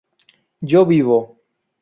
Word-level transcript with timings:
yo 0.69 0.83
vivo 0.89 1.17